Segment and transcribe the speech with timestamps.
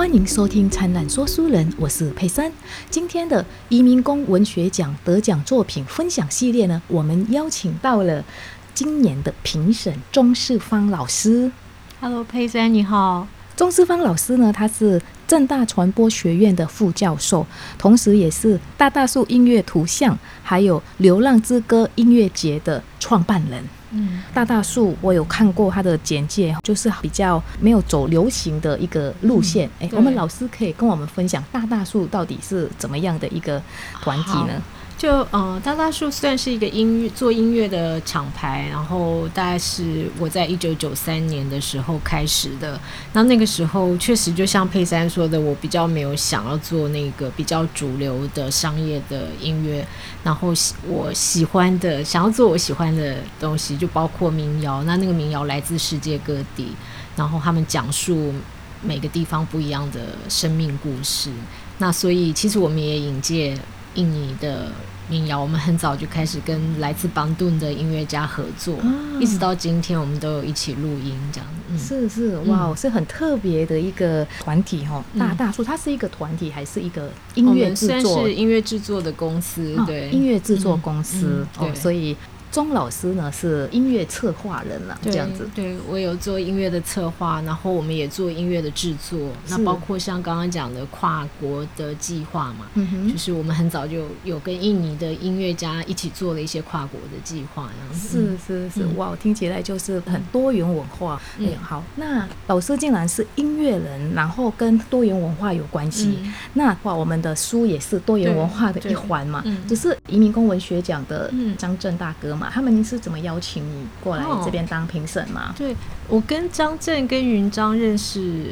[0.00, 2.50] 欢迎收听《灿烂说书人》，我是佩珊。
[2.88, 8.24] 今天的移民工文学奖得奖作品分享系列呢，我们邀请到了
[8.72, 11.52] 今年的评审钟世芳老师。
[12.00, 13.28] Hello，佩珊你好。
[13.54, 17.46] 钟世芳老师呢，他是正大传播学院的副教授，
[17.76, 23.62] 同时也是大大树音乐图像还有流浪之歌音乐节的创办人。
[23.90, 29.68] 嗯，大大树，我有看过他的简介，就是比较没有走流行的一个路线。
[29.80, 33.60] 哎、对我们老师可以跟我们分享大大树到底是怎么样的一个
[34.00, 34.62] 团体呢？
[35.00, 42.78] 就呃，大大树算是一个音乐做音乐的厂牌，然后大概是我在一九九三年的时候开始的。
[43.14, 49.82] 那那个时候确实就像佩珊说的，我比较没有想要做那个比较主流的商业的音乐，
[50.22, 54.84] 然后喜我喜欢的想要做我喜欢的东西，就包括民谣。
[54.84, 56.76] 那那个民谣来自世界各地，
[57.16, 58.34] 然后他们讲述
[58.82, 61.30] 每个地方不一样的生命故事。
[61.78, 63.56] 那所以其实我们也引介
[63.94, 64.70] 印尼的
[65.10, 71.46] 民谣，我们很早就开始跟来自邦顿的音乐家合作，啊一直到今天我们都有一起录音这样。
[71.68, 78.22] 嗯，是是，哇，是很特别的一个团体哈、嗯大大树，它是一个团体还是一个音我乐制作？
[78.22, 82.16] 是音乐制作的公司，哦对，音乐制作公司、对所以
[82.50, 85.48] 钟老师呢是音乐策划人了，这样子。
[85.54, 92.66] 对我有做音乐的策划，然后我们也做音乐的制作，那包括像刚刚讲的跨国的计划嘛。
[92.74, 97.70] 嗯就，是我们很早就有跟印尼的音乐家一起做了一些跨国的计划。
[97.94, 101.20] 是是是，嗯哇，听起来就是很多元文化。
[101.38, 106.18] 嗯哎、好，那老师竟然是音乐人，然后跟多元文化有关系。
[106.22, 115.54] 嗯那话，我们的书也是多元文化的一环嘛，嗯只是移民工文学奖的嗯张震大哥嘛，他们是怎么邀请你过来哦这边当评审嘛？
[115.56, 115.76] 对
[116.08, 118.46] 我跟张震跟云章认识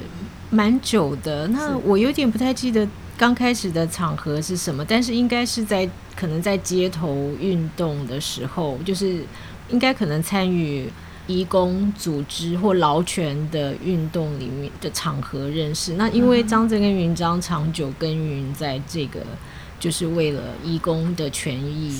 [0.50, 9.24] 蛮久的，那我有点不太记得刚开始的场合是什么，但是应该是在可能在街头运动的时候，就是
[9.70, 10.88] 应该可能参与。
[11.30, 19.20] 义工组织或劳权的运动里面的场合认识，那因为张震跟云章长久耕耘在这个，
[19.80, 21.96] 就是为了义工的权益，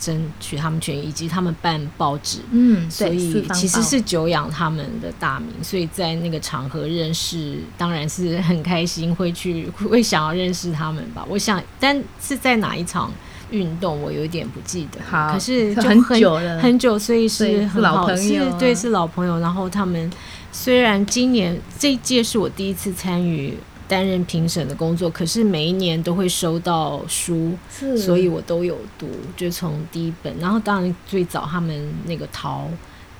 [0.00, 11.24] 争取他们权益，以及他们办报纸，嗯，所以其实是久仰他们的大名，所以在那个场合认识，当然是很开心，会去 会想要认识他们吧。
[11.28, 13.12] 我想，但是在哪一场
[13.50, 15.00] 运动，我有一点不记得。
[15.10, 19.38] 好可是就很很久了很久，所以是老朋友啊是对，是老朋友。
[19.40, 20.10] 然后他们
[20.52, 23.54] 虽然今年这一届是我第一次参与。
[23.88, 27.52] 担任评审的工作，可是每一年都会收到书，
[27.96, 32.68] 所以我都有读，就从第一本，然后当然最早他们那个陶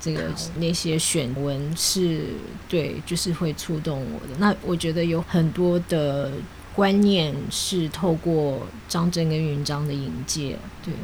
[0.00, 0.22] 这个
[0.56, 2.26] 那些选文是
[2.68, 4.34] 对，就是会触动我的。
[4.38, 6.30] 那我觉得有很多的
[6.78, 10.94] 观念是透过张震跟云章的引介，对，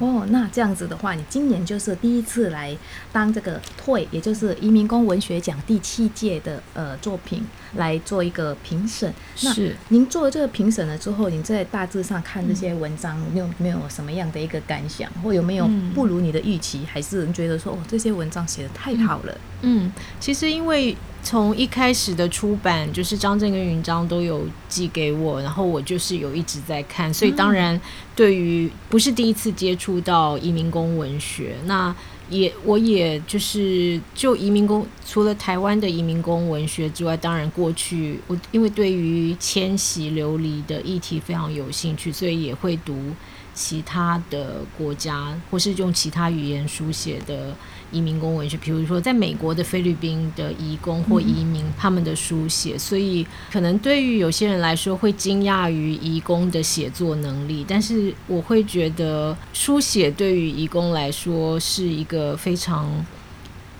[0.00, 2.74] 哦，那这样子的话，你今年就是第一次来
[3.12, 7.44] 当这个退，也就是移民工文学奖第七届的呃作品
[7.76, 9.12] 来做一个评审。
[9.42, 9.76] 那是。
[9.90, 19.38] 您做了这个评审了之后，您在大致上看这些文章，你有没有什么样的一个感想，或有没有嗯不如你的预期，还是你觉得说哦这些文章写的太好了？
[19.60, 20.96] 嗯，其实因为
[21.28, 27.78] 从一开始的出版，就是张震跟云章都有寄给我，然后我就是有一直在看，所以当然
[28.16, 31.94] 对于不是第一次接触到移民工文学，那
[32.30, 42.96] 也我也就是就移民工除了台湾的移民工文学之外，当然过去我因为对于迁徙流离的议题非常有兴趣，所以也会读
[43.52, 47.54] 其他的国家或是用其他语言书写的
[47.90, 63.04] 移民工文学，比如说在美国的菲律宾的移工或移民他们的书写，所以可能对于有些人来说会惊讶于移工的写作能力，但是我会觉得书写对于移工来说是一个非常。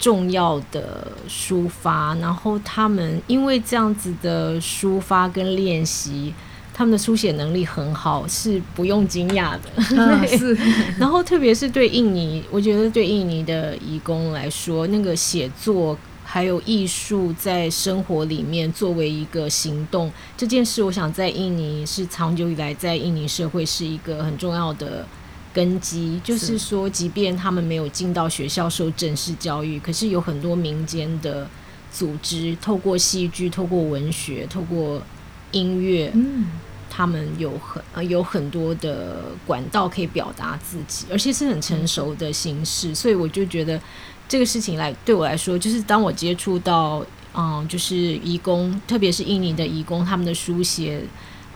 [0.00, 6.32] 重要的抒发，然后他们因为这样子的抒发跟练习，
[6.78, 10.00] 他们的书写能力很好，是不用惊讶的。
[10.00, 10.56] 啊 是，
[10.96, 25.04] 然后特别是对印尼，我觉得对印尼的移工来说，那个写作还有艺术在生活里面作为一个行动这件事，我想在印尼是长久以来在印尼社会是一个很重要的。
[25.52, 31.48] 根基就是是说，即便他们没有进到学校受正式教育，可是有很多民间的
[31.92, 35.02] 组织，透过戏剧、透过文学、透过
[35.50, 36.46] 音乐，嗯，
[36.90, 43.80] 他们有很呃有很多的管道可以表达自己，而且是很成熟的形式，所以我就觉得
[44.28, 47.04] 这个事情来对我来说，就是当我接触到
[47.34, 51.00] 嗯，就是移工，特别是印尼的移工，他们的书写，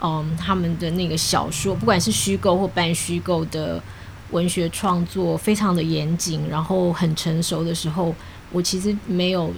[0.01, 3.83] 嗯，他们的那个小说，不管是虚构或半虚构的
[4.31, 8.15] 文学创作，非常的严谨，然后很成熟的时候，
[8.53, 9.53] 我其实没有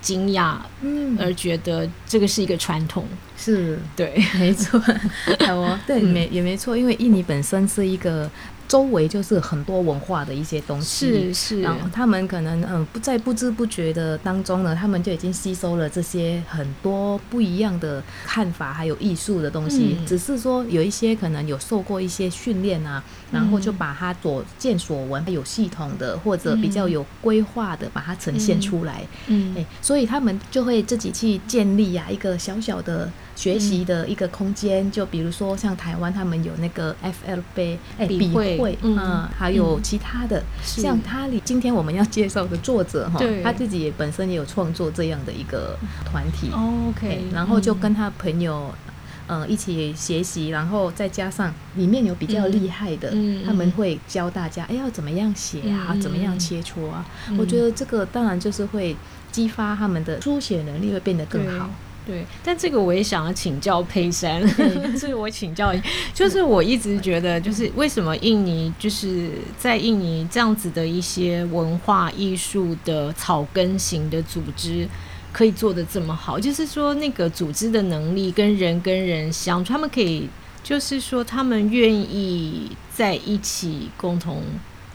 [0.00, 1.16] 惊讶，嗯。
[1.18, 3.04] 而觉得这个是一个传统，
[3.36, 3.78] 是。
[3.94, 4.78] 对，没错，
[5.46, 6.04] 好哦，对，嗯。
[6.04, 8.30] 没也没错，因为印尼本身是一个
[8.68, 19.96] 周围就是很多文化的一些东西，是是，然后他们可能嗯不在不知不觉的当中呢，他们就已经吸收了这些很多不一样的看法，还有艺术的东西。
[20.00, 20.06] 嗯。
[20.06, 29.02] 只是说有一些可能有受过一些训练啊，然后就把他所见所闻有系统的或者比较有规划的把它呈现出来。
[29.26, 29.54] 嗯。
[29.56, 39.82] 哎，所以他们就会自己去建立呀、一个小小的学习的一个空间，就比如说像台湾他们有那个 FLB 哎笔会会，嗯嗯，还有嗯。
[39.82, 40.80] 其他的，是。
[40.80, 47.80] 像他里今天我们要介绍的作者哈，他自己也本身也有创作这样的一个团体，，OK，然后就嗯。
[47.80, 48.72] 跟他朋友。
[49.26, 57.04] 呃，一起学习，然后再加上里面有比较厉害的，嗯嗯他们会教大家，哎，要怎么样写啊，嗯嗯怎么样嗯切磋啊。
[57.28, 58.96] 嗯我觉得这个当然就是会
[59.32, 61.68] 激发他们的书写能力会变得更好。
[62.06, 64.40] 对，但这个我也想要请教佩珊，
[64.96, 65.82] 所以 我请教一，
[66.14, 69.28] 就是我一直觉得，就是为什么印尼就是
[69.58, 74.88] 在印尼这样子的一些文化艺术的草根型的组织。
[75.36, 80.26] 可以做的这么好，就是说那个组织的能力跟人跟人相处，他们可以，
[80.62, 84.42] 就是说他们愿意在一起共同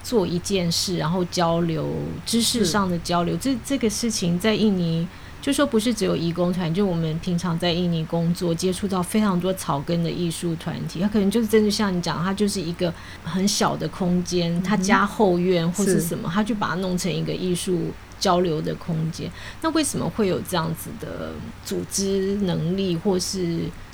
[0.02, 1.88] 做一件事，然后交流
[2.26, 3.38] 知识上的交流。
[3.38, 5.08] 这这个事情在印尼
[5.40, 12.92] 就说不是只有义工团，就我们平常在印尼工作，接触到非常多草根的艺术团体，他可能就是真的像你讲，他就是一个
[13.24, 19.30] 很小的空间，他家后院或是是什么，他就把它弄成一个艺术交流的空间。
[19.62, 21.32] 那为什么会有这样子的
[21.66, 23.40] 组织能力，或是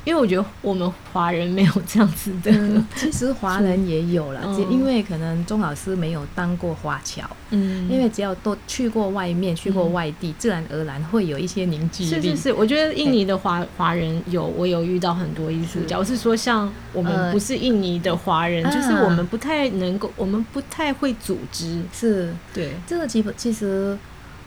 [0.06, 12.10] 因为我觉得我们华人没有这样子的，嗯，其实华人也有了， 嗯因为可能钟老师没有当过华侨，嗯因为只要都去过外面、去过外地，自然而然会有一些凝聚力。
[12.10, 15.98] 是是是，我觉得印尼的华华人有，我有遇到很多艺术家。
[15.98, 21.82] 我是说，像我们呃不是印尼的华人，就是啊我们不太能够，我们不太会组织。
[21.92, 23.98] 是对，这个基本其实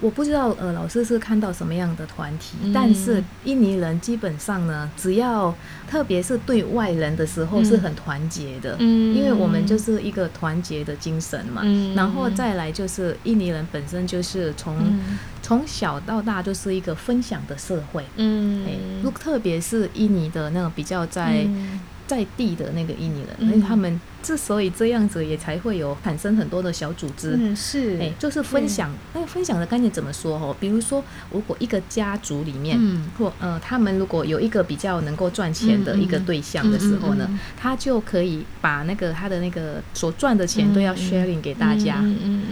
[0.00, 2.72] 我不知道，呃，老师是看到什么样的团体，嗯。
[2.72, 5.54] 但是印尼人基本上呢，只要
[5.88, 9.14] 特别是对外人的时候嗯是很团结的，嗯。
[9.14, 11.62] 因为我们就是一个团结的精神嘛。
[11.64, 11.94] 嗯。
[11.94, 15.18] 然后再来就是印尼人本身就是从、嗯。
[15.42, 18.04] 从小到大就是一个分享的社会。
[18.16, 18.66] 嗯。
[18.66, 21.80] 哎，如特别是印尼的那种比较在、嗯。
[22.06, 23.48] 在地的那个印尼人，嗯。
[23.48, 27.36] 因为他们之所以这样子，也才会有产生很多的小组织。
[27.38, 28.90] 嗯是哎、就是分享。
[29.14, 30.54] 那个分享的概念怎么说哦？
[30.58, 31.02] 比如说，
[31.32, 41.96] 如果一个家族里面，嗯或呃，他们如果有一个比较能够赚钱的一个对象的时候呢，他就可以把那个他的那个所赚的钱都要 sharing 给大家。
[42.00, 42.42] 嗯嗯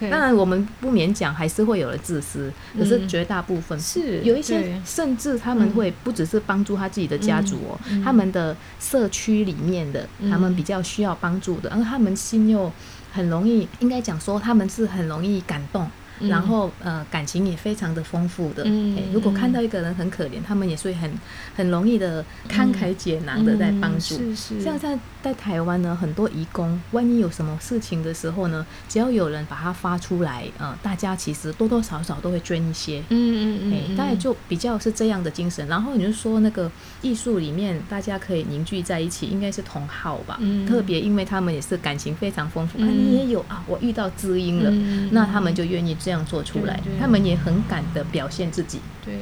[0.00, 12.72] 嗯当然，我们不免讲，还是会有人自私，可是嗯绝大部分是有一些，甚至他们会不只是帮助他自己的家族哦，他们的社区里面的，嗯他们比较需要帮助的，然后他们心又
[13.12, 15.90] 很容易，应该讲说他们是很容易感动。
[16.20, 18.64] 嗯然后呃，感情也非常的丰富的。
[19.12, 21.10] 如果看到一个人很可怜，他们也是会很
[21.56, 24.16] 很容易的慷慨解囊的在帮助。
[24.16, 33.00] 嗯是是像在在台湾呢，很多义工，万一有什么事情的时候呢，只要有人把它发出来，呃，大家其实多多少少都会捐一些。
[33.10, 35.66] 嗯、嗯嗯嗯，大概就比较是这样的精神。
[35.68, 36.70] 然后你就说那个
[37.02, 40.36] 艺术里面，大家可以凝聚在一起，应该是同好吧？
[40.40, 48.80] 嗯特别因为他们也是感情非常丰富，啊，嗯你也有啊，我遇到知音了，嗯那他们就愿意这样做出来对对，他们也很敢的表现自己。
[49.04, 49.14] 对，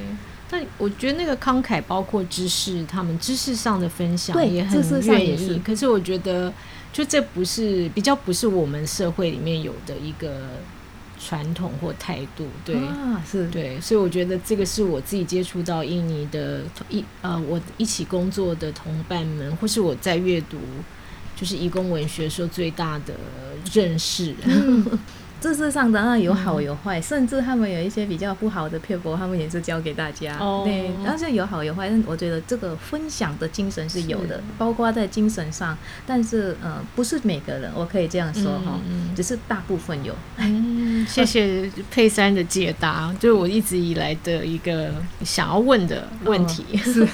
[0.49, 5.61] 但我觉得那个慷慨包括知识，他们知识上的分享对也很愿意。
[5.64, 6.52] 可是我觉得，
[6.93, 10.43] 就这不是比较不是我们社会里面有的一个
[11.19, 12.47] 传统或态度。
[12.64, 20.59] 对，啊，是，对，所以我觉得这个是我自己接触到印尼的一呃，我一起工作的同伴们，或是我在阅读
[21.35, 23.14] 就是义工文学的时候最大的
[23.73, 24.33] 认识。
[24.47, 24.99] 嗯，
[25.47, 30.37] 知识上当然有嗯好有坏，甚至他们有一些比较不好的撇步，他们也是教给大家。
[30.41, 40.12] 哦对，但是有好有坏，但我觉得这个分享的精神是有的，包括在精神上，但是呃，不是每个人，我可以这样说哈，嗯只是大部分有。
[40.38, 44.91] 嗯， 谢谢佩珊的解答，就是我一直以来的一个
[45.25, 46.76] 想要问的问题。
[46.79, 47.07] 是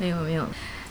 [0.00, 0.44] 没有 没有。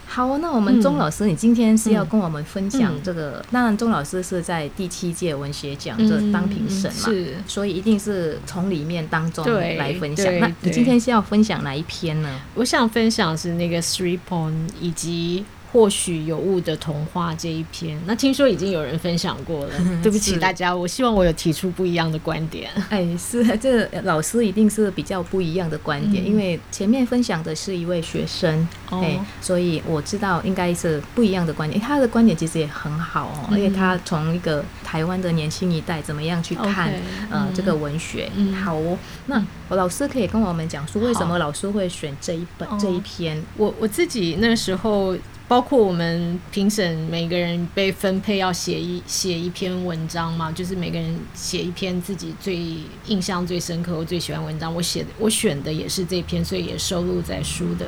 [0.07, 3.43] 好，那我们钟老师，你今天是要嗯跟我们分享嗯这个？
[3.51, 10.39] 当然，钟老师是在第七届文学奖这当评审嘛，是所以一定是从里面当中对来分享。
[10.39, 12.39] 那你今天是要分享哪一篇呢？
[12.55, 17.99] 我想分享是那个 Three Point 以及或许有误的童话这一篇。
[18.05, 19.71] 那听说已经有人分享过了，
[20.01, 22.69] 对不起大家，我希望我有提出不一样的观点。
[22.89, 31.79] 哎，是 这个老师一定是比较不一样的观点，嗯因为前面分享的是一位学生，哦哎，所以我知道应该是不一样的观点。
[31.79, 36.93] 他的观点其实也很好哦，嗯而且他从一个台湾的年轻一代怎么样去看
[37.29, 38.29] 呃这个文学。
[38.35, 38.97] 嗯好哦，
[39.27, 43.41] 那老师可以跟我们讲说，为什么老师会选这一本哦这一篇？
[43.57, 45.15] 我我自己那时候，
[45.47, 52.59] 包括我们评审每个人被分配要写一写一篇文章嘛，就是每个人写一篇自己最
[53.05, 54.73] 印象最深刻、我最喜欢文章。
[54.75, 57.85] 我写的我选的也是这篇，所以也收录在书的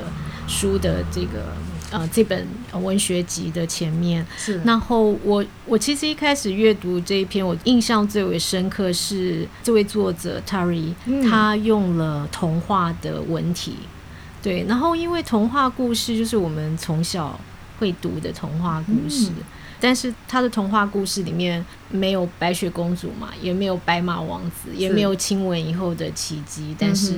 [0.48, 1.54] 书的这个
[1.92, 4.26] 呃这本呃文学集的前面。
[4.38, 13.76] 是然后我我其实一开始阅读这一篇，我印象最为深刻是这位作者 Tari，、嗯他用了童话的文体，
[14.42, 17.38] 对，然后因为童话故事就是我们从小
[17.80, 19.30] 会读的童话故事。
[19.30, 19.44] 嗯。
[19.82, 27.16] 但是他的童话故事里面没有白雪公主嘛，也没有白马王子，也没有亲吻以后的奇迹，但是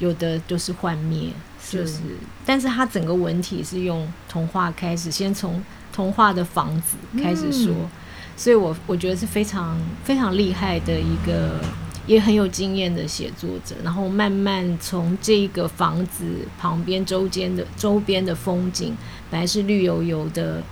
[0.00, 1.30] 有的就是幻灭，
[1.62, 1.78] 是。
[1.78, 2.00] 就是，
[2.44, 5.62] 但是他整个文体是用童话开始，先从
[5.92, 7.90] 童话的房子开始说，嗯。
[8.36, 11.60] 所以我我觉得是非常非常厉害的一个，
[12.08, 16.24] 也很有经验的写作者，然后慢慢从这个房子
[16.58, 18.96] 旁边周间的周边的风景，
[19.30, 20.62] 本来是绿油油的。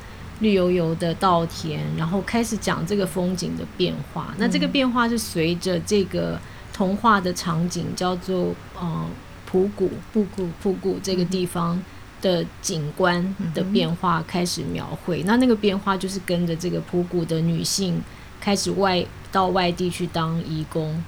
[0.41, 4.33] 绿油油的稻田，然后开始讲这个风景的变化。
[4.39, 6.41] 那这个变化是随着这个
[6.73, 9.05] 童话的场景叫做呃
[9.47, 11.83] 普谷布谷普谷这个地方
[12.23, 15.25] 的景观的变化开始描绘。
[15.25, 18.01] 那那个变化就是跟着这个普谷的女性
[18.41, 21.03] 开始外到外地去当义工，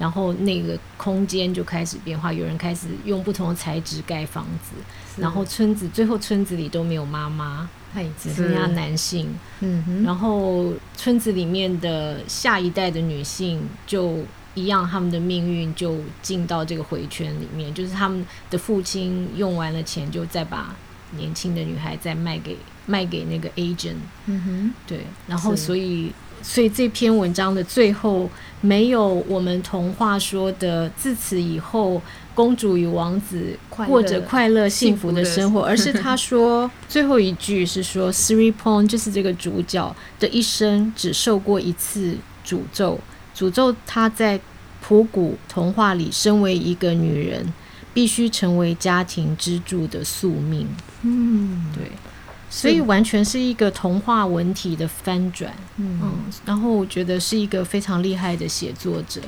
[0.00, 4.72] 然后那个空间就开始变化，有人开始用不同的材质盖房子，
[5.20, 9.28] 然后村子最后村子里都没有妈妈，哎，只剩下男性。
[9.60, 20.74] 嗯哼，然后村子里面的下一代的女性就一样，他们的命运就进到这个回圈里面，就是他们的父亲用完了钱，就再把
[21.16, 26.12] 年轻的女孩在卖给卖给那个 agent，嗯哼，对，然后所以。
[26.42, 28.26] 所以这篇文章的最后
[28.62, 32.00] 没有我们童话说的自此以后
[32.34, 34.66] 公主与王子快过着快乐。
[34.66, 42.98] 幸福的生活，而是他说 最后一句是说 Three Pond 就是这个主角的一生只受过一次诅咒，
[43.36, 44.40] 诅咒他在
[44.80, 47.52] 普谷童话里身为一个女人
[47.92, 50.68] 必须成为家庭支柱的宿命。
[51.02, 51.90] 嗯，对，
[52.48, 55.52] 所以完全是一个童话文体的翻转。
[55.76, 56.12] 嗯嗯，
[56.44, 59.20] 然后我觉得是一个非常厉害的写作者，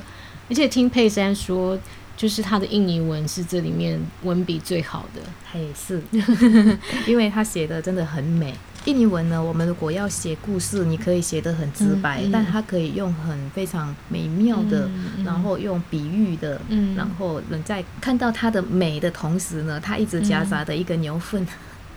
[0.48, 1.78] 而且听佩珊说，
[2.16, 5.20] 就是他的印尼文是这里面文笔最好的。
[5.50, 6.02] 嘿，是，
[7.06, 8.54] 因为他写的真的很美。
[8.84, 14.90] 印尼文呢，我们如果要写故事，你可以写得很直白，嗯嗯但它可以用很非常美妙的，
[15.24, 16.96] 然后用比喻的，嗯。
[16.96, 21.46] 然后人在看到它的美的同时呢，它一直夹杂的一个牛粪，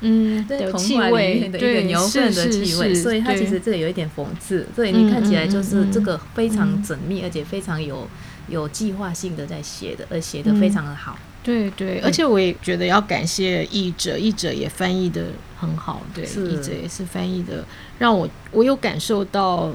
[0.01, 1.39] 嗯， 童话里气味。
[1.39, 6.83] 面的一个对牛粪的气味，所以它其实这里有一点讽刺，所以嗯你看起来就是这个非常嗯。
[6.83, 8.07] 缜密，而且非常有
[8.47, 11.17] 有计划性的在写的，而写的非常的好。
[11.45, 17.63] 对对，而且我也觉得要感谢译者，译者也翻译的很好，对，译者也是翻译的，
[17.99, 19.71] 让我我有感受到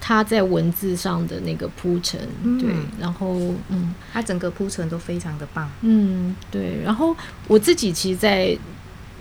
[0.00, 3.36] 他在文字上的那个铺陈，嗯对，然后
[3.68, 5.70] 嗯他整个铺陈都非常的棒。
[5.82, 7.14] 嗯对，然后
[7.46, 8.56] 我自己其实，在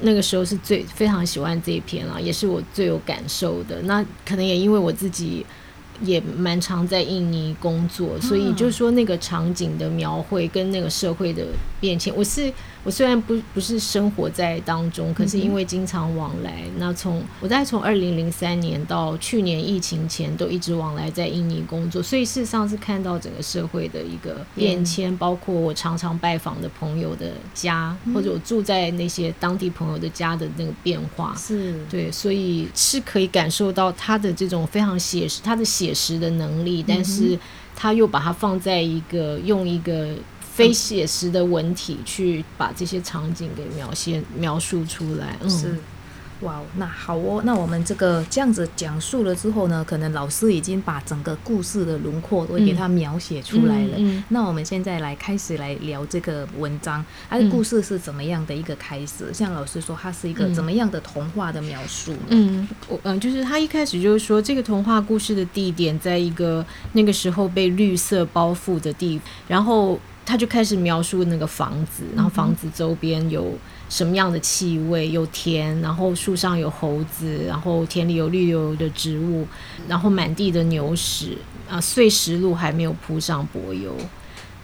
[0.01, 3.81] 那个时候是最非常喜欢这一篇啊，也是我最有感受的。
[3.81, 5.45] 那可能也因为我自己
[6.01, 11.45] 也蛮常在印尼工作，所以就是说那个场景的描绘跟那个社会的
[11.79, 12.51] 变迁，我是
[12.83, 31.35] 我虽然不不是生活在当中，可是因为经常往来，那从我在从二零零三年到去年疫情前都一直往来在印尼工作，所以事实上是看到整个社会的一个变迁，包括我常常拜访的朋友的家，或者我住在那些当地朋友的家的那个变化。
[31.35, 37.37] 是，对，所以是可以感受到他的这种非常写实，他的写实的能力，但是
[37.75, 40.15] 他又把它放在一个用一个
[40.59, 45.35] 非写实的文体去把这些场景给描写描述出来。
[45.41, 45.75] 嗯，是，
[46.41, 53.95] 哇，那好哦，那我们这个这样子讲述了之后呢，可能老师已经把整个故事的轮廓都给它描写出来了。
[53.97, 59.33] 嗯嗯那我们现在来开始来聊这个文章，它的嗯故事是怎么样的一个开始？
[59.33, 62.27] 像老师说，它是一个嗯怎么样的童话的描述呢？
[62.29, 69.99] 嗯，我嗯，就是他一开始就是说，这个童话故事的地点在一个那个时候被绿色包覆的地，然后
[70.29, 73.57] 他就开始描述那个房子，然后房子周边有
[73.89, 79.47] 什么样的气味，有田，然后树上有猴子，然后田里有绿油油的植物，
[79.87, 81.35] 然后满地的牛屎，
[81.67, 83.95] 啊，碎石路还没有铺上柏油。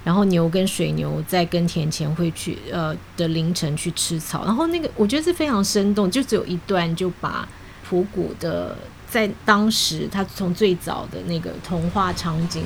[0.03, 7.49] 然后牛跟水牛在耕田前会去呃的凌晨去吃草，然后那个我觉得是非常生动，就只有一段就把
[7.89, 8.77] 普谷的
[9.09, 12.61] 在当时他从最早的那个童话场景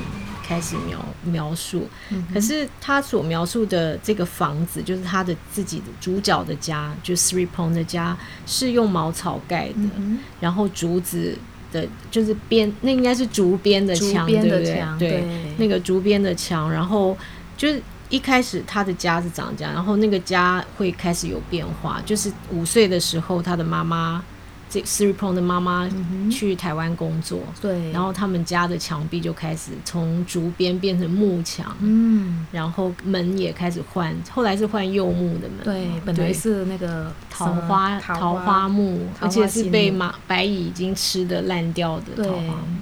[0.50, 11.38] 开始描描述，嗯可是他所描述的这个房子，就是他的自己的主角的家，就 Three Pong 的家是用茅草盖的，嗯然后竹子
[11.72, 14.75] 的，就是边那应该是竹编的墙，对不对？
[14.75, 15.24] 墙，对，
[15.60, 17.15] 那个竹编的墙，然后
[17.56, 17.79] 就是
[18.10, 24.24] 一开始他的家是长这样，然后那个家会开始有变化，就是五岁的时候，他的妈妈
[24.69, 25.89] 这 Siri Pong 的妈妈
[26.31, 31.75] 去台湾工作，对，然后他们家的墙壁就开始从竹编变成木墙。
[31.79, 42.77] 嗯，然后门也开始换，后来是换柚木的门，对，本来是那个桃花桃桃花木，花而且是被马白蚁已经吃的烂掉的桃花木。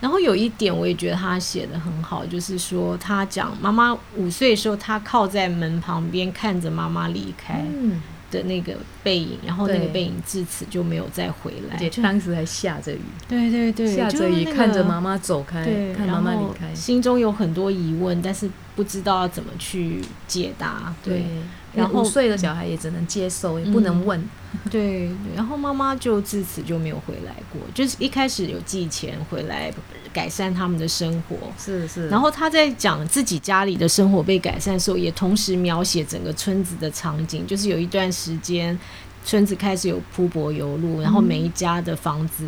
[0.00, 8.74] 然后有一点我也觉得他写的很好，就是说他讲妈妈五岁的时候，他靠在门旁边看着妈妈离开嗯，的那个
[9.04, 11.76] 背影，然后那个背影至此就没有再回来。
[11.76, 20.92] 而且当时还下着雨，对对对，下着雨那个看着妈妈走开，对，看妈妈离开，心中有很多疑问，但是不知道要怎么去解答。
[21.04, 21.26] 对对，，
[21.74, 24.22] 然后五岁的小孩也只能接受，也不能问，
[24.70, 29.72] 对，然后妈妈就自此就没有回来过，就是一开始有寄钱回来
[30.12, 31.36] 改善他们的生活。
[31.58, 38.78] 是是，然后他在讲自己家里的生活被改善的时候，也同时描写整个村子的场景，就是有一段时间，
[39.24, 42.44] 村子开始有铺柏油路，然后每一家的房子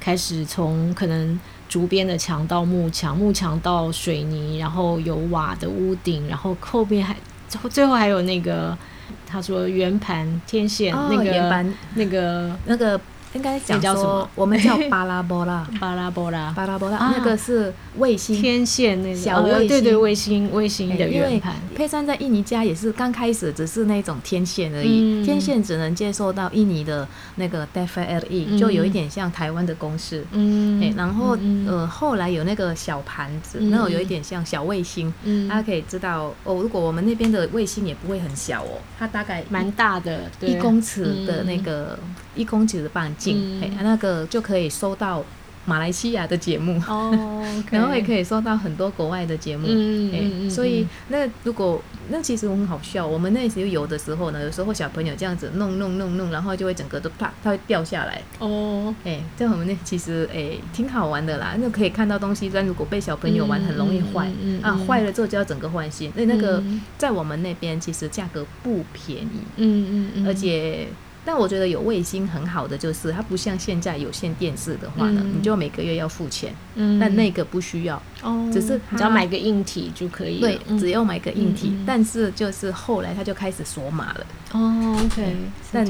[0.00, 7.14] 开始从可能竹编的墙到木墙，木墙到水泥，然后有瓦的屋顶，然后后面还
[7.48, 8.76] 最后最后还有那个
[9.26, 13.00] 他说圆盘天线、哦那个那个那个
[13.36, 16.52] 应该讲叫什说么，我们叫 巴拉波拉，巴拉波拉。
[16.52, 17.14] 巴拉波拉啊。
[17.16, 18.40] 那个是卫星。
[18.40, 21.54] 天线那个小对对卫星卫星的圆盘。
[21.74, 25.24] 佩珊在印尼家也是刚开始只是那种天线而已，嗯。
[25.24, 28.58] 天线只能接受到印尼的那个 DFLE，、嗯。
[28.58, 30.24] 就有一点像台湾的公式。
[30.32, 30.82] 嗯。
[30.82, 33.70] 哎、然后、嗯呃，后来有那个小盘子，嗯。
[33.70, 35.48] 那种有一点像小卫星，嗯。
[35.48, 36.54] 大家可以知道哦。
[36.62, 41.98] 如果我们那边的卫星也不会很小哦，它大概蛮大的，一公尺的那个
[42.36, 45.24] 一公尺的半径，嗯哎、那个就可以收到
[45.64, 49.66] 马来西亚的节目，哦， 然后也可以，收到很多国外的节目。
[49.66, 58.22] 哎嗯嗯嗯，所以那如果那其实很好笑，我们那时候有的时候呢，有时候小朋友这样子弄弄弄弄，然后就会整个都啪，它会掉下来。
[58.38, 66.12] 哦，哎、在我们那其实哎、挺好玩的啦，那可以看到东西，但如果被小朋友玩，很容易坏、啊，嗯嗯嗯嗯坏了之后就要整个换新。
[66.14, 70.86] 那那个嗯在我们那边其实价格不便宜，嗯嗯嗯，而且。
[71.26, 75.34] 但我觉得有卫星很好的就是，它不像现在有线电视的话呢，嗯。
[75.36, 80.78] 你就每个月要付钱，嗯，但那个不需要，哦，只是只要买个硬体就可以，对，嗯。
[80.78, 81.72] 只要买个硬体。
[81.84, 85.36] 但是就是后来它就开始锁码了，哦，OK，
[85.72, 85.86] 但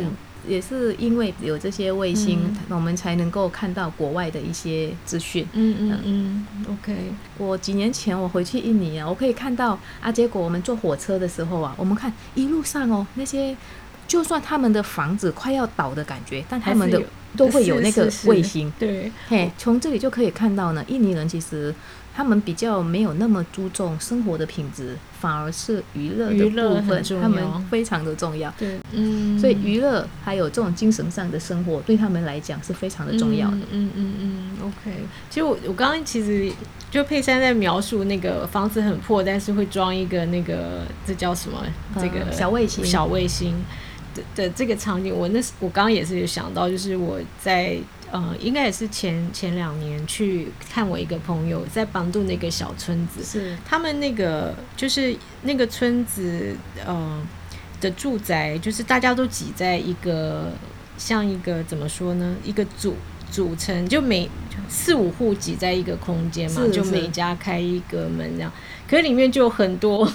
[0.49, 2.77] 也是因为有这些卫星，嗯。
[2.77, 5.47] 我们才能够看到国外的一些资讯。
[5.53, 6.95] 嗯嗯嗯，OK，
[7.37, 13.57] 我几年前我回去印尼啊，我可以看到啊，结果我们坐火车的时候啊，我们看一路上哦，那些
[14.07, 17.03] 就算他们的房子快要倒的感觉，但他们的
[17.37, 18.73] 都会有那个卫星。
[18.79, 21.75] 对，嘿，从这里就可以看到呢，印尼人其实
[22.15, 28.51] 他们比较没有那么注重生活的品质，反而是娱乐的部分，他们非常的重要。
[28.57, 33.57] 对，嗯，所以娱乐还有这种精神上的生活，对他们来讲是非常的重要的。
[33.57, 34.97] 嗯嗯嗯嗯，OK。
[35.29, 36.51] 其实我我刚刚其实
[36.91, 41.63] 就佩珊在描述那个房子很破，但是会装一个那个这叫什么？
[41.97, 43.55] 这个呃小卫星小卫星
[44.17, 47.77] 的的这个场景，我那时我刚刚也是有想到，就是我在。
[48.09, 56.55] 呃，应该也是前前两年去看我一个朋友在邦杜那个小村子，是，他们那个就是那个村子，
[56.87, 57.21] 呃
[57.81, 60.53] 的住宅，就是大家都挤在一个
[60.97, 62.37] 像一个怎么说呢？
[62.45, 62.95] 一个组
[63.29, 64.31] 组成，就每
[64.69, 68.53] 四五户挤在一个空间嘛，就是每家开一个门这样。
[68.89, 70.11] 可是里面就有很多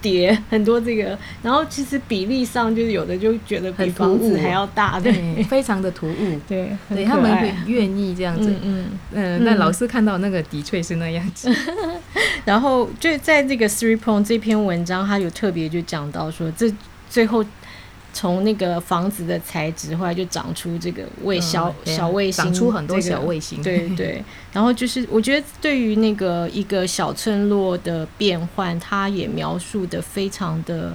[0.00, 5.12] 叠很多这个，然后其实比例上就是有的就觉得比房子兀还要大，对。
[5.12, 6.40] 对，非常的突兀。
[6.48, 7.42] 对，对他们可爱。
[7.42, 8.50] 会愿意这样子。
[8.62, 9.38] 嗯，嗯。
[9.38, 11.54] 嗯，那老师看到那个的确是那样子，
[12.44, 16.72] 然后就在这个 Three Point 这篇文章，他有特别就讲到说，这
[17.08, 17.44] 最后
[18.12, 30.94] 从那个房子的材质，后来就长出这个卫小、小卫星，长出很多小卫星，对对， 然后就是我觉得对于那个一个小村落的变换，它也描述的非常的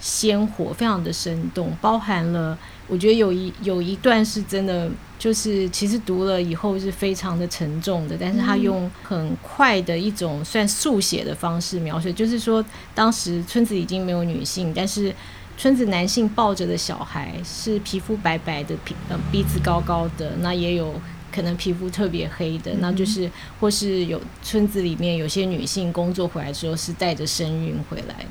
[0.00, 4.90] 鲜活，非常的生动，包含了我觉得有一有一段是真的。
[5.18, 15.12] 就是其实读了以后是非常的沉重的，但是他嗯用很快的一种算速写的方式描述，就是说当时村子已经没有女性，但是
[15.58, 20.94] 村子男性抱着的小孩是皮肤白白的，皮呃鼻子高高的，那也有
[21.32, 28.28] 可能皮肤特别黑的，那就是或是有村子里面有些女性工作回来之后是带着身孕回来的。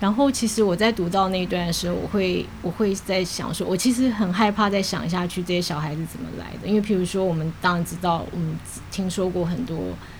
[0.00, 8.58] 然后，其实我在读到那一段的时候，我会我会在想说，我其实很害怕再想下去这些小孩子怎么来的，因为譬如说，我们当然知道，我们
[8.90, 9.78] 听说过很多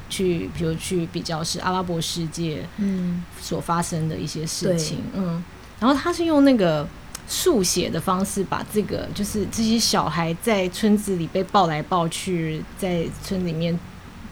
[0.08, 5.42] 去，比如去比较是阿拉伯世界嗯，所发生的一些事情，嗯，
[5.84, 6.88] 然后他是用那个
[7.28, 13.78] 速写的方式，把这个就是这些小孩在村子里被抱来抱去，在村里面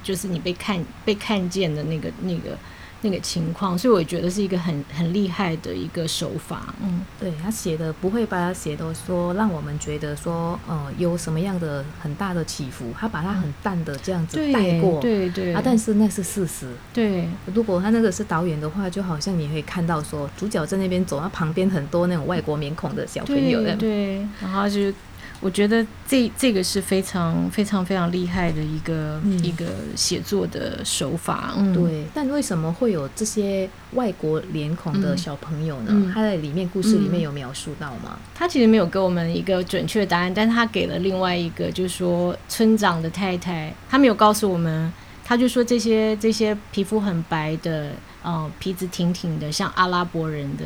[0.02, 2.56] 就是你被看被看见的那个那个
[3.02, 15.52] 那个情况，所以我觉得是一个很很厉害的一个手法，嗯对他写的不会把它写的说让我们觉得说，呃，有什么样的很大的起伏，他把它很淡的这样子带对过，对对。
[15.52, 16.68] 啊，但是那是事实。
[16.92, 17.28] 对。
[17.54, 24.92] 如果他那个是导演的话，就好像你会看到说，主角在那边走，他旁边很多那种外国面孔的小朋友，对对，然后就
[25.42, 35.86] 我觉得这这个是非常非常非常厉害的一个、嗯一个写作的手法，嗯，对，但为什么会有这些外国脸孔的小朋友呢？
[35.90, 38.16] 嗯他在里面故事里面有描述到吗？
[38.32, 44.92] 他其实没有给我们一个准确的答案，但是他给了另外一个，就是说村长的太太，他没有告诉我们，
[45.24, 47.90] 他就说这些这些皮肤很白的，
[48.22, 50.64] 呃，皮子挺挺的，像阿拉伯人的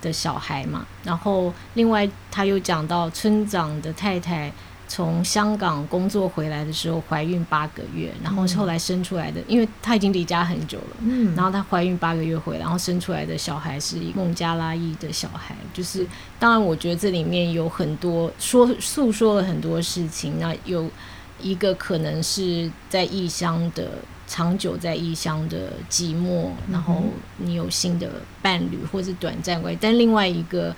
[0.00, 0.86] 的小孩嘛。
[1.04, 4.52] 然后另外他又讲到村长的太太。
[4.90, 16.06] 从香港工作回来的时候，怀孕八个月，然后后来生出来的，因为她已经离家很久了，嗯，然后她怀孕八个月回来，然后生出来的小孩是孟加拉裔的小孩，就是
[16.38, 20.40] 当然，我觉得这里面有很多说诉说了很多事情。
[20.40, 20.90] 那有
[21.38, 23.90] 一个可能是在异乡的
[24.28, 27.02] 长久在异乡的寂寞，然后
[27.38, 30.76] 你有新的伴侣或是短暂关系，但另外一个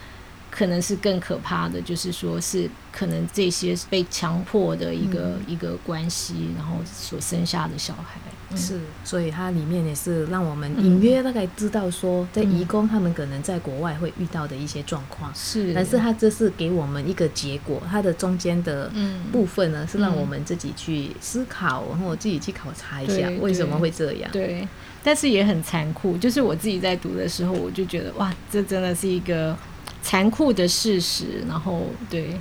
[0.50, 8.20] 可能是更可怕的，就是说是可能这些被强迫的一个、一个关系，然后所生下的小孩。
[8.50, 8.56] 嗯。
[8.56, 19.20] 是，所以它里面也是让我们隐约大概知道说，在移工他们可能在国外会遇到的一些状况，是，但是它这是给我们一个结果，它的中间的嗯。
[19.30, 24.30] 部分呢，是让我们自己去思考，然后自己去考察一下为什么会这样。
[24.32, 24.66] 对，
[25.04, 26.18] 但是也很残酷。
[26.18, 29.56] 就是我自己在读的时候，我就觉得哇，这真的是一个
[30.02, 31.44] 残酷的事实。
[31.48, 32.36] 然后对，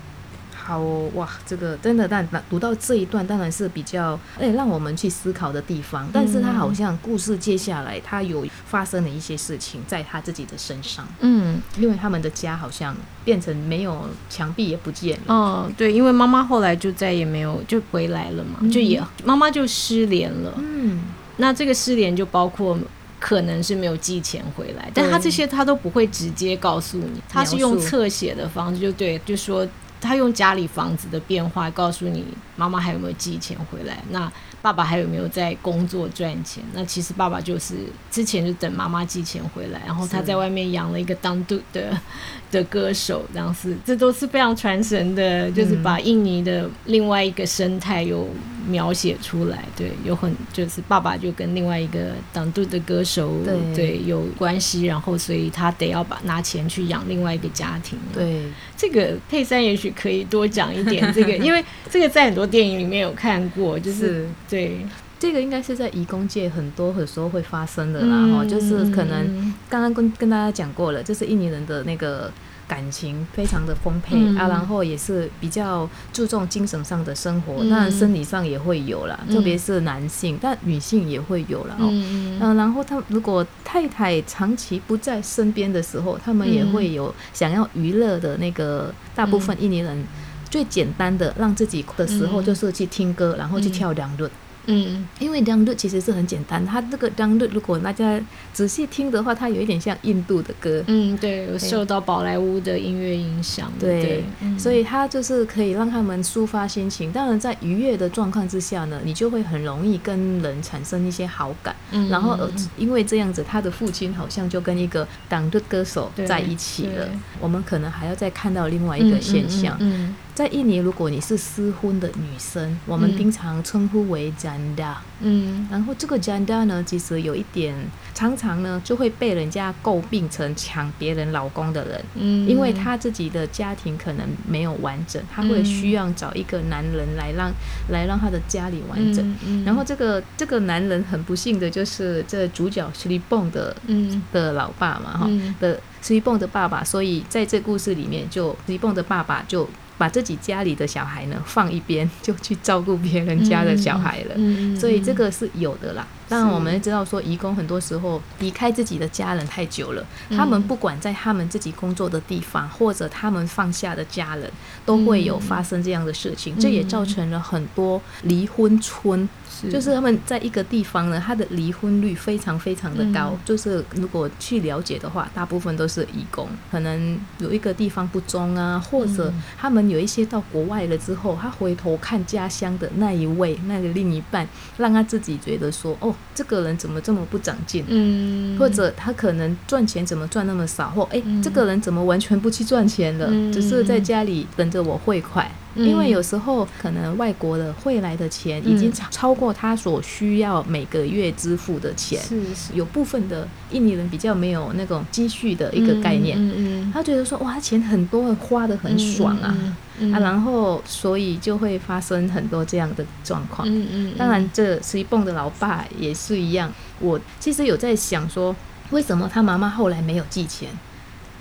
[0.69, 15.33] 好哦哇，这个真的，但读到这一段当然是比较哎让我们去思考的地方，但是他好像故事接下来他有发生了一些事情在他自己的身上，嗯，因为他们的家好像变成没有墙壁也不见了。
[15.33, 20.53] 哦，对，因为妈妈后来就再也没有就回来了嘛，嗯就也妈妈就失联了。
[20.57, 21.01] 嗯，
[21.37, 22.77] 那这个失联就包括。
[23.21, 29.67] 可能是没有寄钱回来，但他这些他都不会直接告诉你，他是用侧写的方式，就对，就说
[30.01, 34.31] 他用家里房子的变化告诉你妈妈还有没有寄钱回来，那
[34.61, 36.63] 爸爸还有没有在工作赚钱？
[36.73, 37.75] 那其实爸爸就是
[38.11, 41.97] 之前就等妈妈寄钱回来，然后他在外面养了一个当地的
[42.51, 48.27] 的歌手，这样是，这都是非常传神的，就是嗯把印尼的另外一个生态有
[48.69, 49.65] 描写出来。
[49.75, 53.33] 对，有很就是爸爸就跟另外一个当杜的歌手
[53.75, 58.43] 对有关系，然后所以他得要把拿钱去养另外一个家庭。，对，
[58.77, 64.85] 这个佩珊也许可以多讲一点 这个，因为这个在很多电影里面有看过，就是是对
[65.19, 72.31] 这个应该是在移工界很多很时候会发生的啦，嗯哈、就是可能嗯刚刚跟跟大家讲过了，就是印尼人的那个
[72.69, 81.73] 感情非常的丰沛、嗯啊，然后也是比较注重精神上的生活，嗯当然生理上也会有啦，嗯特别是男性，但女性也会有了。
[81.79, 81.89] 哦。
[81.91, 90.05] 嗯嗯、然后他如果太太长期不在身边的时候，他们也嗯会有想要娱乐的那个，大部分印尼人
[90.49, 94.29] 最简单的让自己的时候嗯就是去听歌，然后去跳两轮。
[94.65, 98.19] 嗯因为 dangdut 其实是很简单，它这个 dangdut 如果大家
[98.53, 107.11] 仔细听的话，它有一点像印度的歌，嗯，对，有受到宝莱坞的音乐影响，对嗯所以它就是可以让他们抒发心情。
[107.11, 111.75] 当然，在愉悦的状况之下呢，你就会很容易跟人产生一些好感。
[111.91, 112.37] 嗯然后
[112.77, 117.07] 因为这样子，他的父亲好像就跟一个党的歌手在一起了。
[117.39, 124.93] 我们可能还要再看到另外一个现象，嗯在印尼，如果你是失婚的女生，我们嗯经常称呼为 janda。
[125.19, 127.75] 嗯然后这个 janda 呢，其实有一点，
[128.13, 132.01] 常常呢就会被人家诟病成抢别人老公的人。
[132.15, 137.51] 嗯，因为他自己的家庭可能没有完整，他会需要找一个男人来让
[137.89, 146.39] 来让他的家里完整。，嗯然后这个这个男人很不幸的就是这主角 s h r i b o n 的嗯的老爸嘛，哈、嗯的 s h r i b o n
[146.39, 149.67] 的爸爸，所以在这故事里面就 s h r i b o n 的爸爸就
[149.99, 154.33] 把自己家里的小孩呢放一边，就去照顾别人家的小孩了。
[154.35, 156.07] 嗯所以这个是有的啦。
[156.29, 160.37] 当然，我们知道说，移工很多时候离开自己的家人太久了，嗯。
[160.37, 164.49] 他们不管在他们自己工作的地方，或者他们放下的家人，
[164.85, 166.55] 都会有发生这样的事情。
[166.55, 166.59] 嗯。
[166.59, 169.71] 这也造成了很多离婚村，是。
[169.71, 173.31] 就是他们在一个地方呢，他的离婚率非常非常的高。
[173.33, 173.39] 嗯。
[173.43, 179.41] 就是如果去了解的话，大部分都是移工，可能有一个地方不忠啊，或者嗯。
[179.57, 187.83] 他们有一些到国外了之后，他回头看家乡的那一位那个另一半，让他自己觉得说，哦，这个人怎么这么不长进？
[187.87, 191.41] 嗯，或者他可能赚钱怎么赚那么少，或哎、嗯。
[191.41, 193.51] 这个人怎么完全不去赚钱了，嗯。
[193.51, 195.49] 只是在家里等着我汇款。
[195.75, 195.85] 嗯。
[195.85, 202.73] 因为有时候可能外国的汇来的钱已经嗯超超过他所需要每个月支付的钱，是是。
[202.73, 209.53] 有部分的印尼人比较没有那种积蓄的一个概念，嗯嗯，他觉得说哇钱很多，花的很爽啊。
[209.99, 213.67] 嗯啊，然后所以就会发生很多这样的状况。
[213.67, 216.71] 嗯嗯，当然，这十一蹦的老爸也是一样。
[216.99, 218.55] 我其实有在想说，
[218.91, 220.69] 为什么他妈妈后来没有寄钱？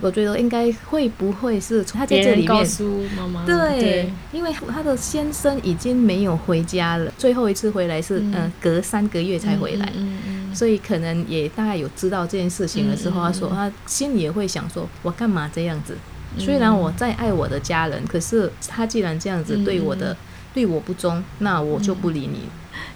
[0.01, 2.65] 我觉得应该会不会是他在这里面。
[2.65, 15.97] 诉妈妈，对，因为他的先生已经没有回家了，最后一次回来是嗯隔三个月才回来，嗯嗯所以可能也大概有知道这件事情的时候，他说嗯他心里也会想说，我干嘛这样子？
[16.35, 20.17] 嗯虽然我再爱我的家人，可是他既然这样子对我的、嗯。
[20.51, 22.39] 对我不忠，那我就不理你。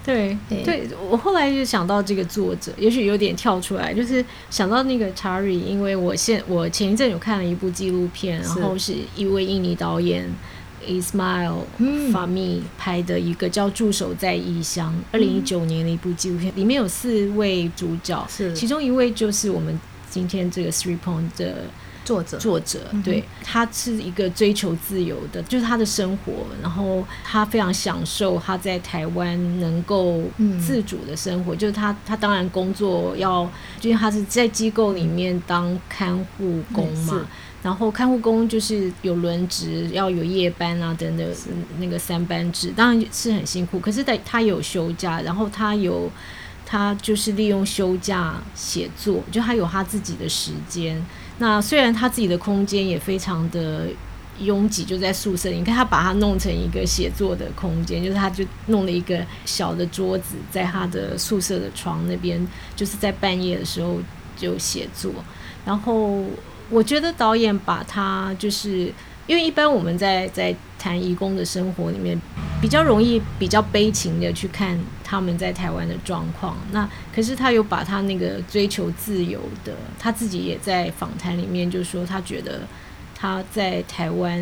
[0.04, 0.64] 对对。
[0.64, 8.96] 对，我后来就想到这个作者，也许有点跳出来，就是想到那个查理，因为我现我前一阵有看了一部纪录片，然后是。
[9.16, 10.28] 一位印尼导演
[10.86, 12.12] Ismail 嗯。
[12.12, 18.52] Fahmi 拍的一个叫《驻守在异乡》，二零一九年的一部纪录片，里面有四位主角，是。
[18.56, 21.66] 其中一位就是我们今天这个 Three Point 的
[22.06, 37.26] 作者作者对他是一个追求自由的，就是他的生活，然后他非常享受他在台湾能够嗯自主的生活，就是他他当然工作要，就是他是在机构里面当看护工嘛。
[37.64, 41.26] 然后看护工就是有轮值，要有夜班啊等等，
[41.80, 43.80] 那个三班制，当然是很辛苦。
[43.80, 46.12] 可是，在他有休假，然后他有
[46.66, 51.02] 他就是利用休假写作，就他有他自己的时间。
[51.40, 53.88] 那虽然他自己的空间也非常的
[54.40, 64.00] 拥挤，就在宿舍，你看他把它弄成一个写作的空间，就是他就弄了一个小的桌子在他的宿舍的床那边，就是在半夜的时候
[64.36, 65.12] 就写作。
[65.66, 66.24] 然后
[66.70, 68.92] 我觉得导演把他就是
[69.28, 72.20] 因为一般我们在在谈义工的生活里面，
[72.62, 76.58] 比较容易比较悲情的去看他们在台湾的状况。
[76.74, 82.68] 那可是他有把他那个追求自由的，他自己也在访谈里面就说，他觉得
[83.16, 84.38] 他在台湾，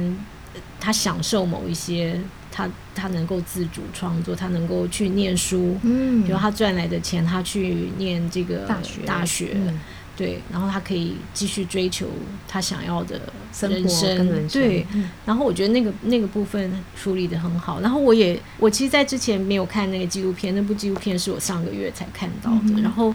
[0.55, 2.19] 呃他享受某一些，
[2.51, 5.77] 他他能够自主创作，他能够去念书。
[5.83, 9.79] 嗯比如他赚来的钱，他去念这个大学大学，嗯
[10.15, 12.07] 对，然后他可以继续追求
[12.47, 13.19] 他想要的
[13.51, 14.85] 生活人生，跟人生对。
[14.93, 17.79] 嗯然后我觉得那个那个部分处理的很好。
[17.81, 22.59] 然后我也我其实，在之前没有看那个纪录片，那部纪录片是我上个月才看到的。
[22.65, 23.13] 嗯然后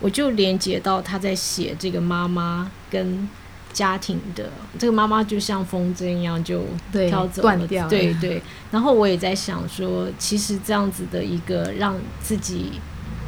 [0.00, 3.28] 我就连接到他在写这个妈妈跟
[3.72, 8.42] 家庭的这个妈妈，就像风筝一样就对飘走了，断掉了对对。
[8.70, 12.72] 然后我也在想说，其实这样子的一个让自己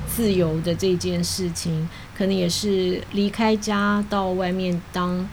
[0.09, 1.89] 自由的这件事情，
[2.21, 5.27] 可能也是离开家到外面当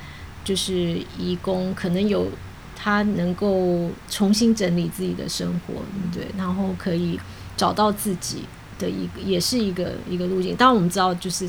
[0.45, 2.29] 就是义工，可能有
[2.77, 5.73] 他能够重新整理自己的生活，
[6.13, 7.19] 对，然后可以
[7.57, 8.45] 找到自己
[8.79, 10.55] 的一个，也是一个一个路径。
[10.55, 11.45] 当然我们知道，就是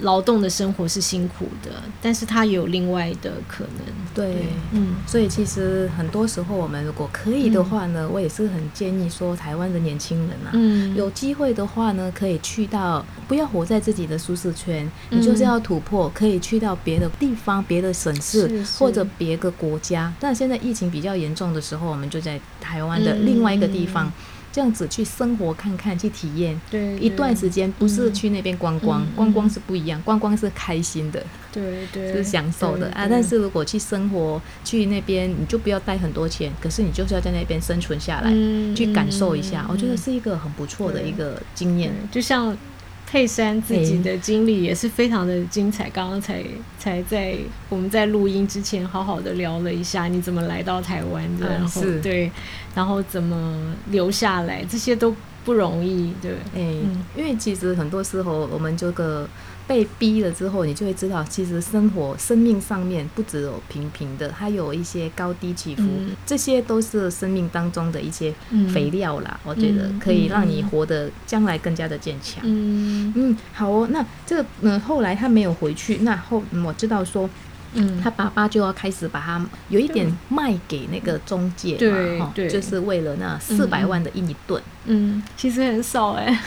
[0.00, 1.70] 劳动的生活是辛苦的，
[2.02, 3.94] 但是它也有另外的可能。
[4.14, 20.12] 对，嗯，所以其实很多时候我们如果可以的话呢，我也是很建议说，台湾的年轻人啊，嗯有机会的话呢，可以去到，不要活在自己的舒适圈，嗯你就是要突破，可以去到别的地方、别的省市或者别个国家。
[20.20, 24.12] 但现在疫情比较严重的时候，我们就在台湾的嗯另外一个地方。
[24.54, 31.20] 嗯这样子去生活看看，去体验对一段时间，不是嗯去那边观光，嗯观光是不一样，观光是开心的，
[31.52, 33.08] 对对是享受的啊。
[33.10, 41.92] 但是如果去生活，去那边你就不要带很多钱，可是你就是要在那边生存下来，嗯去感受一下，嗯我觉得是一个很不错的一个经验。
[42.12, 42.56] 就像
[43.06, 45.88] 佩珊自己的经历也是非常的精彩。
[45.90, 46.42] 刚刚才
[46.78, 47.36] 才在
[47.68, 52.30] 我们在录音之前好好的聊了一下，你怎么来到台湾的，嗯然后对，
[52.74, 59.28] 然后怎么留下来，这些都不容易，对，哎、嗯因为其实很多时候我们这个
[59.66, 69.38] 被逼了之后，你就会知道，其实生活、生命上面不只有平平的，它有一些高低起伏，嗯这些都是生命当中的一些嗯肥料啦。
[69.44, 72.42] 我觉得嗯可以让你嗯活得将来更加的坚强。
[72.44, 73.88] 嗯嗯，好哦。
[73.90, 77.28] 那这个，嗯，后来他没有回去，那后、嗯我知道说，
[77.74, 78.00] 嗯。
[78.02, 81.78] 他爸爸就要开始把他有一点卖给那个中介
[82.18, 84.62] 嘛，哈就是为了那四百万的印尼盾。
[84.86, 86.40] 嗯，其实很少哎、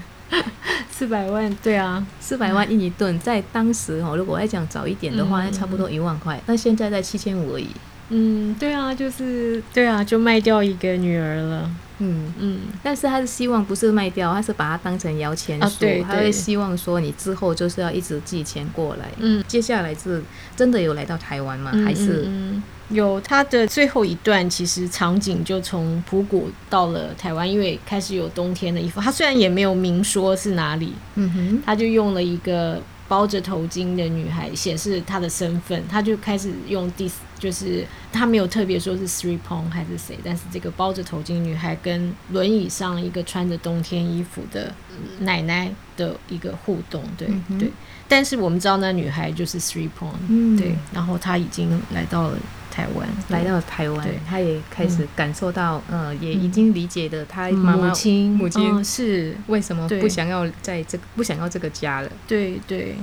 [0.90, 7.68] 四百万，对啊，四百万印尼盾在当时哦，如果要讲早一点的话，差不多一万块，那现在在七千五而已。
[8.10, 11.70] 嗯，对啊，就是对啊，就卖掉一个女儿了，
[12.00, 19.06] 嗯，嗯但是他是希望不是卖掉，他是把它当成摇钱树，啊对对他会希望说你之后就是要一直寄钱过来。
[19.18, 19.42] 嗯。
[19.46, 20.22] 接下来是
[20.56, 21.70] 真的有来到台湾吗？
[21.72, 29.00] 嗯还是嗯嗯有他的最后一段，其实场景就从普谷到了台湾，因为开始有冬天的衣服。
[29.00, 44.72] 他虽然也没有明说是哪里，嗯哼，他就用了一个包着头巾的女孩显示她的身份，她就开始用第，就是她没有特别说是 Three Pong 还是谁，但是这个包着头巾女孩跟轮椅上一个穿着冬天衣服的
[45.18, 47.68] 奶奶的一个互动，对、嗯对。
[48.10, 50.56] 但是我们知道那女孩就是 Three Point，、嗯。
[50.56, 52.36] 对，然后她已经来到了
[52.70, 58.36] 台湾，来到了台湾对，他也开始感受到，呃，也已经理解的她妈妈母亲。
[58.36, 59.36] 母亲嗯是。
[59.46, 62.10] 为什么不想要在这个不想要这个家了。
[62.26, 62.96] 对对，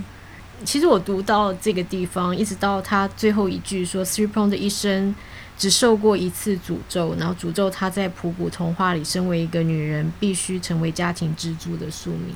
[0.65, 5.15] 其实我读到这个地方，一直到他最后一句说 Three Point 的一生
[5.57, 12.35] 只受过一次诅咒，然后诅咒她在普谷童话里身为一个女人必须成为家庭支柱的宿命。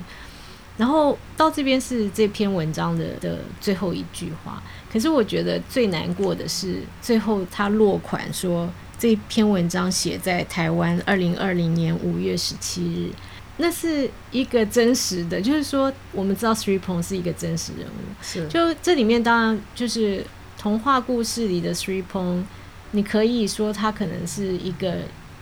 [0.82, 4.60] 然后到这边是这篇文章的的最后一句话，
[4.92, 8.68] 可是我觉得最难过的是最后他落款说
[8.98, 13.12] 这篇文章写在台湾二零二零年五月十七日，
[13.58, 18.48] 那是一个真实的，就是说我们知道 Three Pong 是一个真实人物，是。
[18.48, 20.26] 就这里面当然就是
[20.58, 22.42] 童话故事里的 Three Pong，
[22.90, 24.96] 你可以说他可能是一个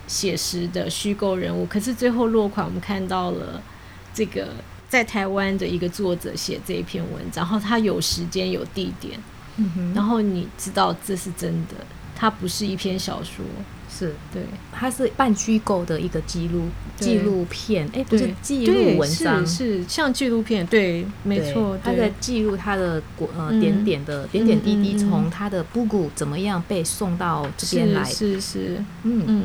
[0.05, 3.59] 写实的虚构人物，可是最后落款我们看到了
[4.13, 4.49] 这个
[4.91, 9.17] 在台湾的一个作者写这一篇文章，然后他有时间有地点，
[9.55, 11.75] 嗯哼，然后你知道这是真的，
[12.13, 13.45] 它不是一篇小说，
[13.89, 14.13] 是。
[14.33, 16.63] 对，它是半虚构的一个记录
[16.99, 18.35] 纪录片，哎，不是对。
[18.41, 23.61] 记录文章，是是像纪录片，对，没错，他在记录他的国呃嗯。
[23.61, 29.23] 点点的点点滴滴，从他的布谷怎么样被送到这边来，是是是，嗯。
[29.25, 29.43] 嗯，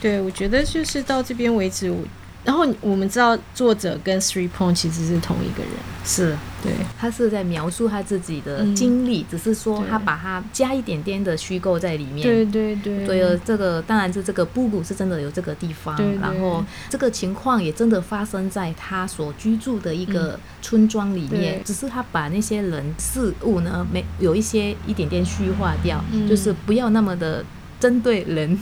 [0.00, 1.98] 对，我觉得就是到这边为止，我
[2.46, 5.72] 然后我们知道作者跟 Three Point 其实是同一个人，
[6.04, 6.36] 是。
[6.62, 12.22] 对，他是在描述他自己的嗯经历，只是说他把它加一点点的虚构在里面。
[12.26, 16.18] 对对对，对呃，这个当然是这个布谷是真的有这个地方，对对。
[16.18, 21.62] 然后这个情况也真的发生在他所居住的一个村庄里面，对。
[21.64, 26.28] 只是他把那些人事物呢，没有一些一点点虚化掉，嗯。
[26.28, 27.44] 就是不要那么的
[27.80, 28.58] 针对人。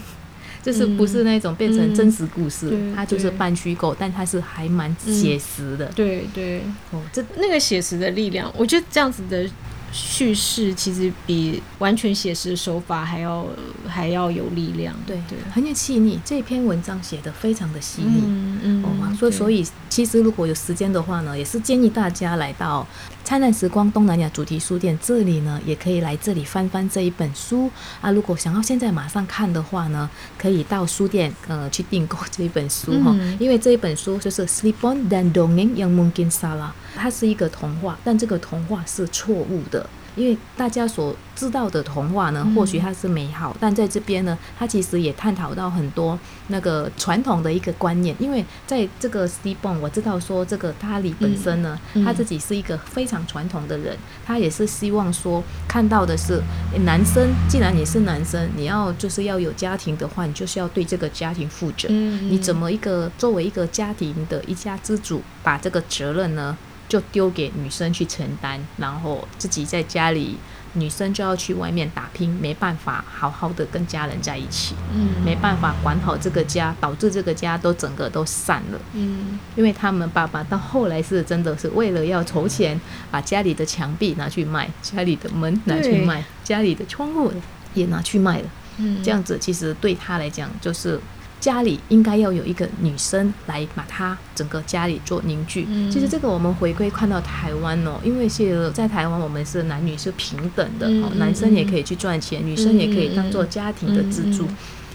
[0.64, 5.84] 就是不是那种变成真实故事，嗯它就是半虚构，但它是还蛮写实的。
[5.94, 9.46] 对对，哦，这那个写实的力量，我觉得这样子的
[9.92, 13.46] 叙事其实比完全写实的手法还要
[13.86, 16.18] 还要有力量，对对，很有细腻。
[16.24, 18.22] 这篇文章写的非常的细腻。
[18.24, 22.84] 嗯嗯哦，所以所以以其实如果有时间的话呢，也是建议大家来到
[23.24, 27.70] 灿烂时光东南亚主题书店这里呢，也可以来这里翻翻这一本书
[28.02, 28.10] 啊。
[28.10, 30.08] 如果想要现在马上看的话呢，
[30.38, 39.88] 可以到书店呃去订购这一本书哈、嗯因为这一本书就是 Sleep On Dan Dongeng Yang Mungkin Salah，它是一个童话，但这个童话是错误的。
[40.16, 48.14] 因为大家所知道的童话呢，或许它是美好，但在这边呢，它其实也探讨到很多那个传统的一个观念。
[48.18, 56.40] 因为在这个 Steve b o n 我知道说这个他里本身呢，他自己是一个非常传统的人，他也是希望说看到的是
[56.84, 61.88] 男生，既然你是男生，你要就是要有家庭的话，你就是要对这个家庭负责。
[61.88, 66.56] 你怎么一个作为一个家庭的一家之主，把这个责任呢？
[66.88, 70.36] 就丢给女生去承担，然后自己在家里，
[70.74, 82.78] 女生就要去外面打拼，没办法好好的跟家人在一起，嗯，没办法管好这个家，导致这个家都整个都散了，嗯，因为他们爸爸到后来是真的是为了要筹钱，
[83.10, 87.32] 把家里的墙壁拿去卖，家里的门拿去卖，家里的窗户
[87.72, 91.00] 也拿去卖了，嗯，这样子其实对他来讲就是。
[91.44, 95.66] 家里应该要有一个女生来把她整个家里做凝聚。
[95.92, 104.48] 其实这个我们回归看到台湾哦，因为是在台湾我们是男女是平等的，男生也可以去赚钱，女生也可以当做家庭的支柱，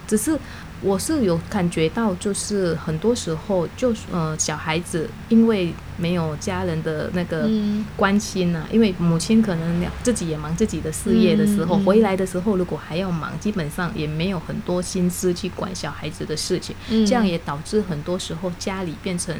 [0.07, 0.35] 只是。
[0.81, 7.49] 我是有感觉到，就是很多时候，就呃小孩子因为没有家人的那个
[7.95, 16.75] 关心呐，因为母亲可能自己也忙自己的事业的时候，回来的时候如果还要忙，基本上也没有很多心思去管小孩子的事情，
[17.05, 19.35] 这样也导致很多时候家里变成。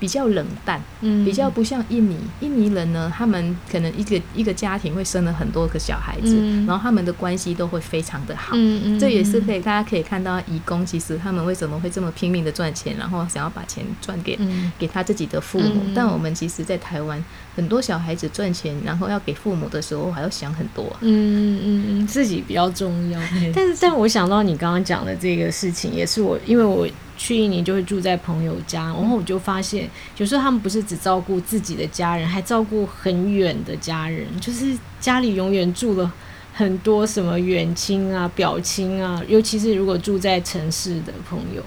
[0.00, 0.80] 比较冷淡，
[1.24, 2.16] 比较不像印尼。
[2.40, 6.36] 印尼人呢，他们可能一个一个家庭会生了很多个小孩子，
[6.66, 8.54] 然后他们的关系都会非常的好。
[8.98, 14.38] 这也是可以大家可以看到，义工其实他们为什么会这么拼命的赚钱，然后想要把钱赚给
[14.78, 15.82] 给他自己的父母。
[15.94, 17.22] 但我们其实，在台湾
[17.56, 20.84] 很多小孩子赚钱，然后要给父母的时候，还要想很多。
[21.00, 23.20] 嗯嗯嗯，自己比较重要。
[23.54, 26.86] 但是，但我想到你刚刚讲的这个事情，也是我因为我。
[27.16, 36.12] 去一年就会住在朋友家，然后我就发现，有时候他们不是只照顾自己的家人，还照顾很远的家人，就是家里永远住了
[36.52, 41.62] 很多什么远亲啊、表亲啊，尤其是如果住在城市的朋友，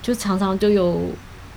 [0.00, 1.10] 就常常都有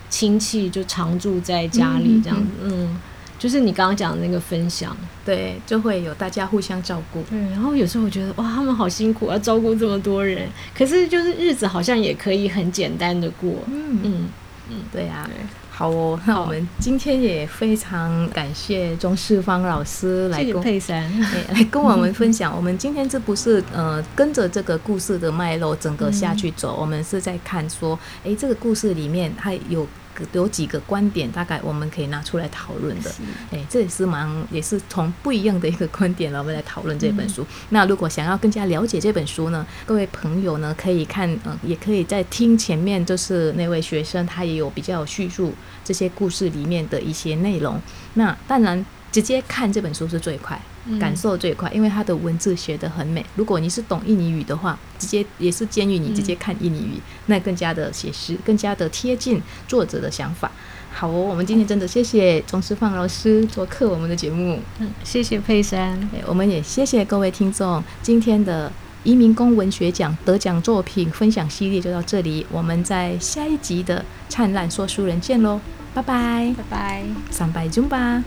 [0.09, 2.99] 亲戚就常住在家里这样子，嗯。
[3.37, 7.21] 就是你刚刚讲的那个分享，对，就会有大家互相照顾。
[7.23, 13.51] 对，然后有时候我觉得哇，他们好辛苦，要照顾这么多人，可是就是日子好像也可以很简单的过。
[13.67, 14.27] 嗯嗯
[14.69, 15.29] 嗯，对呀。
[15.69, 21.11] 好哦，那我们今天也非常感谢钟世芳老师来跟佩珊
[21.53, 22.55] 来跟我们分享。
[22.55, 29.85] 我们今天这不是呃跟着这个故事的脉络整个下去走，我们是在看说，哎，这个故事里面它有。
[30.33, 33.11] 有几个观点，大概我们可以拿出来讨论的。
[33.51, 37.45] 哎，这也是蛮，也是从不一样的一个观点了，我们来讨论这本书。
[37.69, 45.53] 那如果想要更加了解这本书呢，各位朋友呢，可以看，嗯，也可以在听前面，就是那位学生他也有比较叙述
[45.83, 47.79] 这些故事里面的一些内容。
[48.13, 48.85] 那当然。
[49.15, 50.61] 直接看这本书是最快，
[50.99, 53.25] 感受最快，因为它的文字写得很美。
[53.37, 60.51] 如果你是懂印尼语的话，直接也是建议你直接看印尼语，那更加的写实，更加的贴近作者的想法。
[60.91, 67.81] 好哦，我们今天真的谢谢钟思放老师做客我们的节目，嗯，谢谢佩珊，我们也谢谢各位听众。
[68.01, 68.69] 今天的
[69.05, 75.61] 移民工文学奖得奖作品分享系列就到这里，我们在下一集的灿烂说书人见喽，
[75.93, 78.21] 拜拜，拜拜，上拜中吧。